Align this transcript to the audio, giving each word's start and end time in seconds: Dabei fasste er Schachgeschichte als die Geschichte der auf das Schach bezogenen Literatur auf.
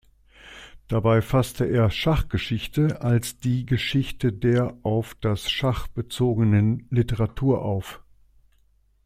Dabei 0.87 1.21
fasste 1.21 1.65
er 1.67 1.91
Schachgeschichte 1.91 3.01
als 3.01 3.37
die 3.37 3.67
Geschichte 3.67 4.33
der 4.33 4.75
auf 4.81 5.13
das 5.13 5.47
Schach 5.51 5.87
bezogenen 5.89 6.87
Literatur 6.89 7.61
auf. 7.63 8.01